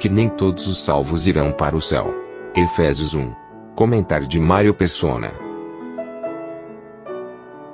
[0.00, 2.14] Porque nem todos os salvos irão para o céu.
[2.56, 3.34] Efésios 1.
[3.76, 5.30] Comentário de Mário Persona.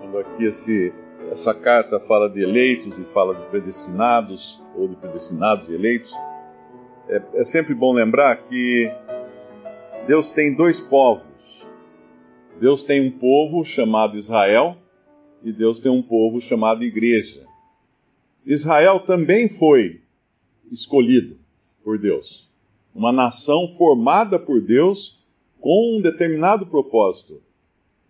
[0.00, 0.92] Quando aqui esse,
[1.30, 6.12] essa carta fala de eleitos e fala de predestinados, ou de predestinados e eleitos,
[7.08, 8.92] é, é sempre bom lembrar que
[10.08, 11.70] Deus tem dois povos.
[12.58, 14.76] Deus tem um povo chamado Israel
[15.44, 17.46] e Deus tem um povo chamado Igreja.
[18.44, 20.00] Israel também foi
[20.72, 21.45] escolhido
[21.86, 22.50] por Deus.
[22.92, 25.24] Uma nação formada por Deus
[25.60, 27.40] com um determinado propósito.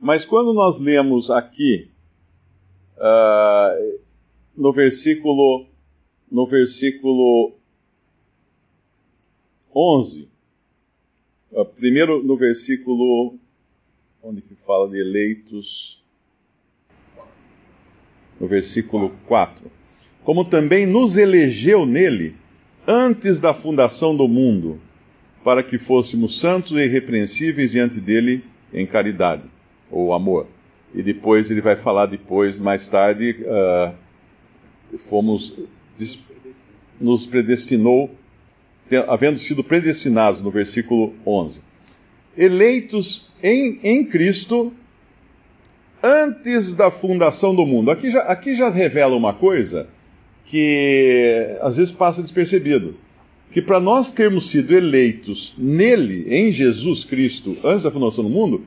[0.00, 1.90] Mas quando nós lemos aqui,
[2.96, 4.00] uh,
[4.56, 5.66] no versículo,
[6.30, 7.54] no versículo
[9.74, 10.28] 11,
[11.50, 13.36] uh, primeiro no versículo,
[14.22, 16.00] onde que fala de eleitos?
[18.38, 19.68] No versículo 4.
[20.22, 22.43] Como também nos elegeu nele
[22.86, 24.80] antes da fundação do mundo,
[25.42, 29.42] para que fôssemos santos e irrepreensíveis diante dele em caridade
[29.90, 30.46] ou amor.
[30.94, 33.94] E depois ele vai falar depois, mais tarde, uh,
[34.98, 35.54] fomos
[37.00, 38.10] nos predestinou,
[39.08, 41.62] havendo sido predestinados no versículo 11,
[42.36, 44.72] eleitos em, em Cristo
[46.02, 47.90] antes da fundação do mundo.
[47.90, 49.88] Aqui já, aqui já revela uma coisa
[50.44, 52.96] que às vezes passa despercebido.
[53.50, 58.66] Que para nós termos sido eleitos nele, em Jesus Cristo, antes da fundação do mundo,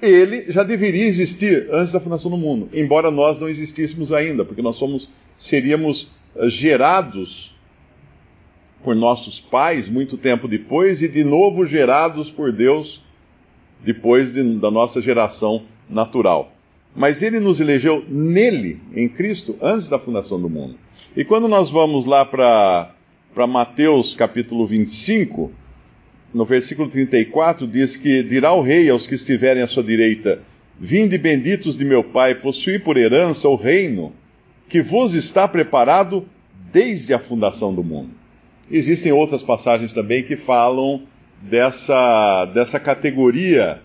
[0.00, 4.62] ele já deveria existir antes da fundação do mundo, embora nós não existíssemos ainda, porque
[4.62, 7.54] nós somos, seríamos eh, gerados
[8.82, 13.02] por nossos pais muito tempo depois e de novo gerados por Deus
[13.84, 16.52] depois de, da nossa geração natural.
[16.94, 20.76] Mas ele nos elegeu nele, em Cristo, antes da fundação do mundo.
[21.16, 22.94] E quando nós vamos lá para
[23.48, 25.50] Mateus capítulo 25,
[26.32, 30.40] no versículo 34, diz que dirá o rei aos que estiverem à sua direita:
[30.78, 34.12] Vinde benditos de meu Pai, possuí por herança o reino
[34.68, 36.24] que vos está preparado
[36.72, 38.10] desde a fundação do mundo.
[38.70, 41.02] Existem outras passagens também que falam
[41.42, 43.82] dessa, dessa categoria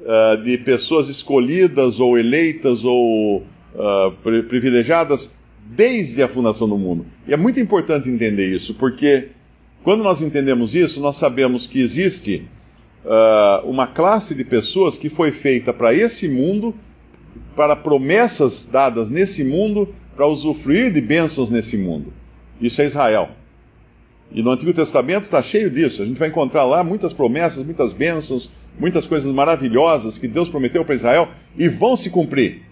[0.00, 4.10] uh, de pessoas escolhidas ou eleitas ou uh,
[4.48, 5.32] privilegiadas
[5.66, 7.06] desde a fundação do mundo.
[7.26, 9.28] E é muito importante entender isso, porque
[9.82, 12.46] quando nós entendemos isso, nós sabemos que existe
[13.04, 16.74] uh, uma classe de pessoas que foi feita para esse mundo,
[17.56, 22.12] para promessas dadas nesse mundo, para usufruir de bênçãos nesse mundo.
[22.60, 23.30] Isso é Israel.
[24.32, 26.02] E no Antigo Testamento está cheio disso.
[26.02, 30.84] A gente vai encontrar lá muitas promessas, muitas bênçãos, muitas coisas maravilhosas que Deus prometeu
[30.84, 32.62] para Israel e vão se cumprir.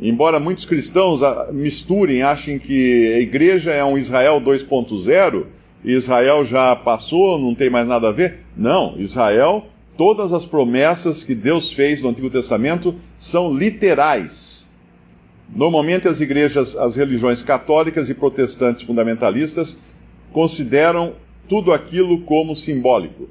[0.00, 5.44] Embora muitos cristãos ah, misturem, achem que a igreja é um Israel 2.0,
[5.84, 8.38] Israel já passou, não tem mais nada a ver.
[8.56, 9.66] Não, Israel,
[9.98, 14.70] todas as promessas que Deus fez no Antigo Testamento são literais.
[15.54, 19.76] Normalmente as igrejas, as religiões católicas e protestantes fundamentalistas
[20.32, 21.12] consideram
[21.46, 23.28] tudo aquilo como simbólico.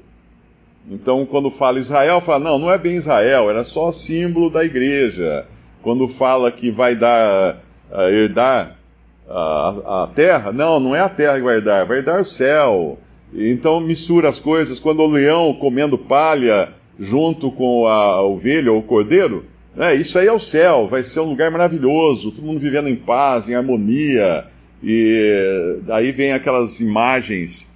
[0.88, 5.46] Então, quando fala Israel, fala, não, não é bem Israel, era só símbolo da igreja
[5.82, 8.76] quando fala que vai dar, uh, herdar
[9.28, 12.98] a, a, terra, não, não é a terra que vai herdar, vai herdar o céu.
[13.32, 14.80] Então mistura as coisas.
[14.80, 20.26] Quando o leão comendo palha junto com a ovelha ou o cordeiro, né, isso aí
[20.26, 24.44] é o céu, vai ser um lugar maravilhoso, todo mundo vivendo em paz, em harmonia.
[24.82, 27.68] E daí vem aquelas imagens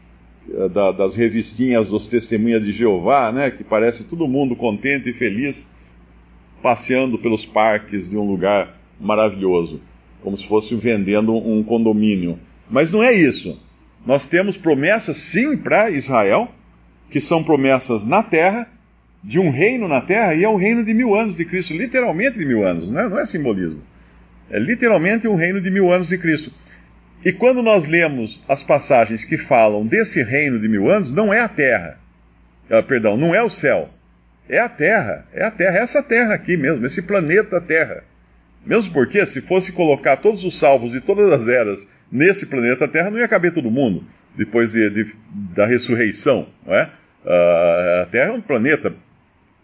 [0.51, 5.13] eh, da, das revistinhas dos testemunhas de Jeová, né, que parece todo mundo contente e
[5.13, 5.69] feliz
[6.65, 9.83] passeando pelos parques de um lugar maravilhoso,
[10.23, 12.39] como se fosse vendendo um condomínio.
[12.71, 13.61] Mas não é isso.
[14.07, 16.51] Nós temos promessas, sim, para Israel,
[17.11, 18.67] que são promessas na terra,
[19.23, 22.39] de um reino na terra, e é o reino de mil anos de Cristo, literalmente
[22.39, 23.83] de mil anos, não é, não é simbolismo.
[24.49, 26.51] É literalmente um reino de mil anos de Cristo.
[27.23, 31.41] E quando nós lemos as passagens que falam desse reino de mil anos, não é
[31.41, 32.01] a terra.
[32.71, 33.91] Uh, perdão, não é o céu.
[34.49, 38.05] É a Terra, é a Terra, é essa Terra aqui mesmo, esse planeta Terra.
[38.65, 43.11] Mesmo porque, se fosse colocar todos os salvos de todas as eras nesse planeta Terra,
[43.11, 44.05] não ia caber todo mundo.
[44.35, 45.15] depois de, de,
[45.55, 46.49] da ressurreição.
[46.67, 46.91] Não é?
[47.25, 48.95] Uh, a Terra é um planeta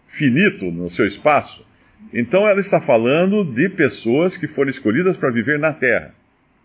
[0.07, 1.65] finito no seu espaço.
[2.13, 6.13] Então ela está falando de pessoas que foram escolhidas para viver na Terra.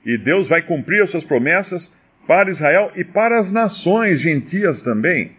[0.05, 1.93] E Deus vai cumprir as suas promessas
[2.27, 5.33] para Israel e para as nações gentias também,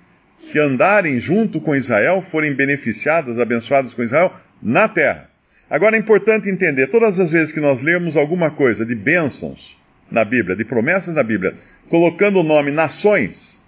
[0.51, 5.29] que andarem junto com Israel, forem beneficiadas, abençoadas com Israel na terra.
[5.69, 9.77] Agora é importante entender, todas as vezes que nós lermos alguma coisa de bênçãos
[10.09, 11.55] na Bíblia, de promessas na Bíblia,
[11.89, 13.61] colocando o nome nações,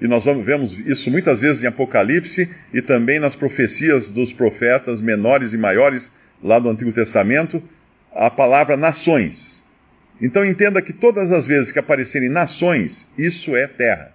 [0.00, 5.54] e nós vemos isso muitas vezes em Apocalipse e também nas profecias dos profetas menores
[5.54, 6.12] e maiores
[6.42, 7.62] lá do Antigo Testamento,
[8.14, 9.64] a palavra nações.
[10.20, 14.12] Então entenda que todas as vezes que aparecerem nações, isso é terra.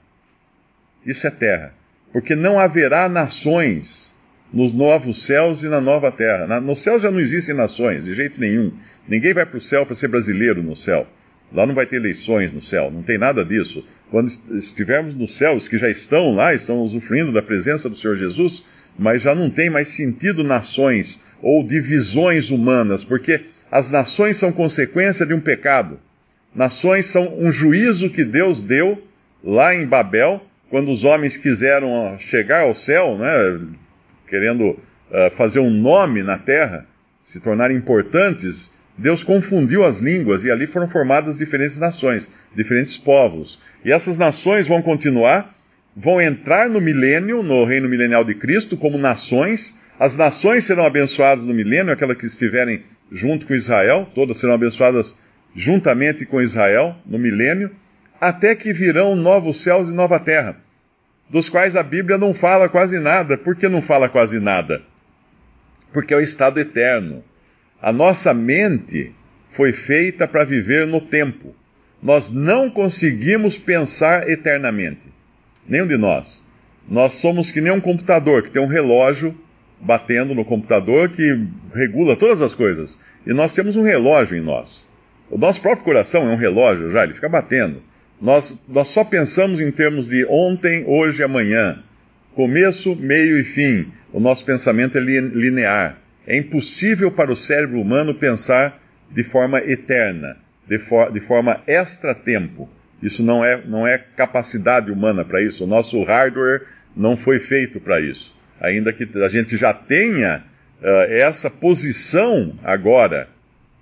[1.06, 1.74] Isso é terra.
[2.12, 4.14] Porque não haverá nações
[4.54, 6.46] nos novos céus e na nova terra.
[6.46, 8.74] Na, no céu já não existem nações, de jeito nenhum.
[9.08, 11.08] Ninguém vai para o céu para ser brasileiro no céu.
[11.54, 13.84] Lá não vai ter eleições no céu, não tem nada disso.
[14.10, 18.16] Quando estivermos no céu, os que já estão lá estão usufruindo da presença do Senhor
[18.16, 18.64] Jesus,
[18.98, 25.26] mas já não tem mais sentido nações ou divisões humanas, porque as nações são consequência
[25.26, 26.00] de um pecado.
[26.54, 29.02] Nações são um juízo que Deus deu
[29.44, 30.42] lá em Babel,
[30.72, 33.60] quando os homens quiseram chegar ao céu, né,
[34.26, 36.88] querendo uh, fazer um nome na terra,
[37.22, 43.60] se tornarem importantes, Deus confundiu as línguas e ali foram formadas diferentes nações, diferentes povos.
[43.84, 45.54] E essas nações vão continuar,
[45.94, 49.76] vão entrar no milênio, no reino milenial de Cristo, como nações.
[50.00, 52.82] As nações serão abençoadas no milênio, aquelas que estiverem
[53.12, 55.18] junto com Israel, todas serão abençoadas
[55.54, 57.72] juntamente com Israel no milênio,
[58.22, 60.56] até que virão novos céus e nova terra
[61.32, 63.38] dos quais a Bíblia não fala quase nada.
[63.38, 64.82] Por que não fala quase nada?
[65.94, 67.24] Porque é o estado eterno.
[67.82, 69.16] A nossa mente
[69.50, 71.56] foi feita para viver no tempo.
[72.04, 75.08] Nós não conseguimos pensar eternamente.
[75.66, 76.44] Nenhum de nós.
[76.88, 79.36] Nós somos que nem um computador, que tem um relógio
[79.80, 83.00] batendo no computador que regula todas as coisas.
[83.26, 84.90] E nós temos um relógio em nós.
[85.30, 87.82] O nosso próprio coração é um relógio já, ele fica batendo.
[88.22, 91.84] Nós, nós só pensamos em termos de ontem, hoje e amanhã.
[92.36, 93.92] Começo, meio e fim.
[94.14, 95.98] O nosso pensamento é linear.
[96.28, 98.80] É impossível para o cérebro humano pensar
[99.10, 100.38] de forma eterna,
[100.68, 102.70] de, for, de forma extra-tempo.
[103.02, 105.64] Isso não é, não é capacidade humana para isso.
[105.64, 106.62] O nosso hardware
[106.96, 108.38] não foi feito para isso.
[108.60, 110.44] Ainda que a gente já tenha
[110.80, 113.28] uh, essa posição agora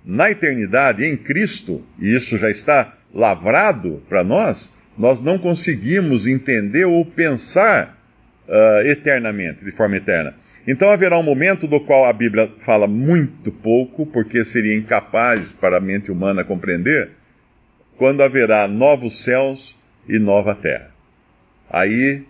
[0.02, 6.84] na eternidade em Cristo, e isso já está lavrado para nós, nós não conseguimos entender
[6.84, 7.98] ou pensar
[8.48, 10.34] uh, eternamente, de forma eterna.
[10.66, 15.78] Então haverá um momento do qual a Bíblia fala muito pouco, porque seria incapaz para
[15.78, 17.10] a mente humana compreender,
[17.96, 19.78] quando haverá novos céus
[20.08, 20.90] e nova terra.
[21.68, 22.24] Aí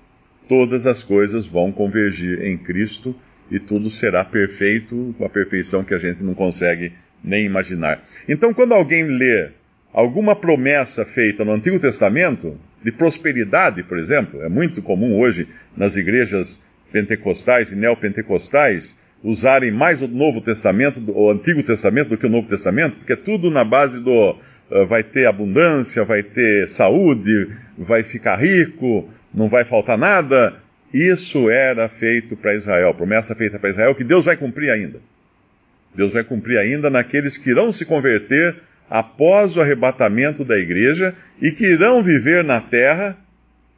[0.49, 3.15] todas as coisas vão convergir em Cristo
[3.51, 6.93] e tudo será perfeito, com a perfeição que a gente não consegue
[7.23, 8.03] nem imaginar.
[8.29, 9.51] Então, quando alguém lê
[9.93, 15.97] alguma promessa feita no Antigo Testamento, de prosperidade, por exemplo, é muito comum hoje nas
[15.97, 16.61] igrejas
[16.91, 22.49] pentecostais e neopentecostais usarem mais o Novo Testamento, o Antigo Testamento do que o Novo
[22.49, 24.31] Testamento, porque é tudo na base do
[24.71, 30.57] uh, vai ter abundância, vai ter saúde, vai ficar rico, não vai faltar nada.
[30.93, 35.01] Isso era feito para Israel, promessa feita para Israel que Deus vai cumprir ainda.
[35.95, 38.57] Deus vai cumprir ainda naqueles que irão se converter
[38.91, 43.17] após o arrebatamento da igreja e que irão viver na terra,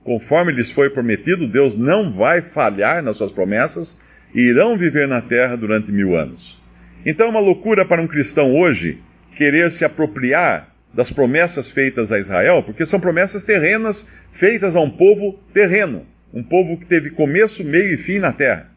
[0.03, 3.99] conforme lhes foi prometido, Deus não vai falhar nas suas promessas,
[4.35, 6.59] e irão viver na terra durante mil anos.
[7.05, 8.99] Então é uma loucura para um cristão hoje
[9.35, 14.89] querer se apropriar das promessas feitas a Israel, porque são promessas terrenas feitas a um
[14.89, 18.71] povo terreno, um povo que teve começo, meio e fim na terra.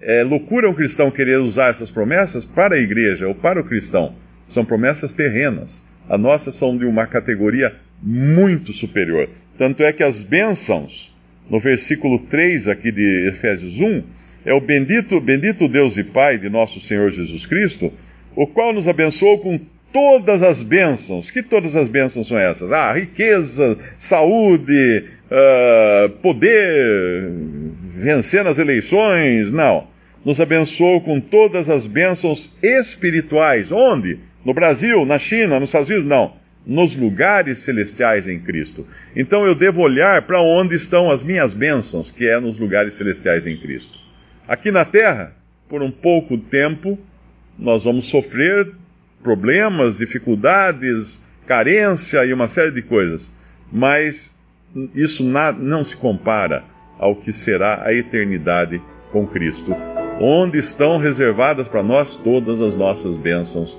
[0.00, 4.14] É loucura um cristão querer usar essas promessas para a igreja ou para o cristão.
[4.46, 5.84] São promessas terrenas.
[6.08, 9.28] A nossa são de uma categoria muito superior.
[9.56, 11.14] Tanto é que as bênçãos,
[11.48, 14.02] no versículo 3 aqui de Efésios 1,
[14.44, 17.92] é o bendito, bendito Deus e Pai de nosso Senhor Jesus Cristo,
[18.36, 19.58] o qual nos abençoou com
[19.94, 21.30] todas as bênçãos.
[21.30, 22.72] Que todas as bênçãos são essas?
[22.72, 27.30] Ah, riqueza, saúde, uh, poder,
[27.82, 29.52] vencer nas eleições.
[29.52, 29.86] Não.
[30.24, 33.70] Nos abençoou com todas as bênçãos espirituais.
[33.70, 34.18] Onde?
[34.44, 36.06] No Brasil, na China, nos Estados Unidos?
[36.06, 36.34] Não.
[36.66, 38.86] Nos lugares celestiais em Cristo.
[39.14, 43.46] Então eu devo olhar para onde estão as minhas bênçãos, que é nos lugares celestiais
[43.46, 43.98] em Cristo.
[44.46, 45.34] Aqui na terra,
[45.68, 46.98] por um pouco tempo,
[47.58, 48.72] nós vamos sofrer
[49.22, 53.32] problemas, dificuldades, carência e uma série de coisas.
[53.72, 54.34] Mas
[54.94, 56.64] isso não se compara
[56.98, 59.74] ao que será a eternidade com Cristo,
[60.20, 63.78] onde estão reservadas para nós todas as nossas bênçãos